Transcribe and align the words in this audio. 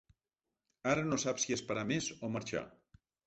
Ara 0.93 1.03
no 1.09 1.19
sap 1.25 1.43
si 1.45 1.55
esperar 1.57 1.85
més 1.91 2.09
o 2.29 2.31
marxar. 2.39 2.65